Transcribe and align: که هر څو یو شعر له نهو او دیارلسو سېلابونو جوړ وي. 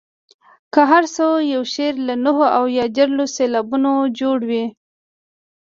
که 0.73 0.81
هر 0.91 1.03
څو 1.15 1.27
یو 1.53 1.63
شعر 1.73 1.93
له 2.07 2.15
نهو 2.25 2.45
او 2.57 2.63
دیارلسو 2.95 3.33
سېلابونو 3.37 3.91
جوړ 4.19 4.37
وي. 4.49 4.65